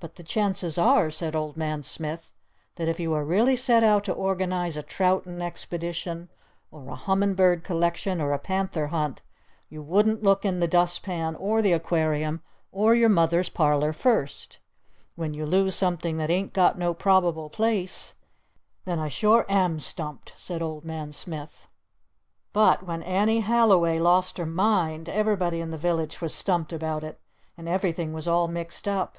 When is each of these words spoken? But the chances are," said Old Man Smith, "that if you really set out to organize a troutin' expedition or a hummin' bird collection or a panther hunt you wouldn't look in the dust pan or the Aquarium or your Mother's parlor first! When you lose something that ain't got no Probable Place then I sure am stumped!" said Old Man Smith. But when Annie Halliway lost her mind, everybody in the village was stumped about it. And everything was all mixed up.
But 0.00 0.16
the 0.16 0.24
chances 0.24 0.76
are," 0.76 1.08
said 1.08 1.36
Old 1.36 1.56
Man 1.56 1.84
Smith, 1.84 2.32
"that 2.74 2.88
if 2.88 2.98
you 2.98 3.16
really 3.16 3.54
set 3.54 3.84
out 3.84 4.02
to 4.06 4.12
organize 4.12 4.76
a 4.76 4.82
troutin' 4.82 5.40
expedition 5.40 6.30
or 6.72 6.88
a 6.88 6.96
hummin' 6.96 7.34
bird 7.36 7.62
collection 7.62 8.20
or 8.20 8.32
a 8.32 8.40
panther 8.40 8.88
hunt 8.88 9.22
you 9.68 9.80
wouldn't 9.80 10.24
look 10.24 10.44
in 10.44 10.58
the 10.58 10.66
dust 10.66 11.04
pan 11.04 11.36
or 11.36 11.62
the 11.62 11.70
Aquarium 11.70 12.42
or 12.72 12.92
your 12.92 13.08
Mother's 13.08 13.48
parlor 13.48 13.92
first! 13.92 14.58
When 15.14 15.32
you 15.32 15.46
lose 15.46 15.76
something 15.76 16.16
that 16.16 16.28
ain't 16.28 16.52
got 16.52 16.76
no 16.76 16.92
Probable 16.92 17.48
Place 17.48 18.16
then 18.84 18.98
I 18.98 19.06
sure 19.06 19.46
am 19.48 19.78
stumped!" 19.78 20.32
said 20.36 20.60
Old 20.60 20.84
Man 20.84 21.12
Smith. 21.12 21.68
But 22.52 22.82
when 22.82 23.04
Annie 23.04 23.42
Halliway 23.42 24.00
lost 24.00 24.38
her 24.38 24.44
mind, 24.44 25.08
everybody 25.08 25.60
in 25.60 25.70
the 25.70 25.78
village 25.78 26.20
was 26.20 26.34
stumped 26.34 26.72
about 26.72 27.04
it. 27.04 27.20
And 27.56 27.68
everything 27.68 28.12
was 28.12 28.26
all 28.26 28.48
mixed 28.48 28.88
up. 28.88 29.18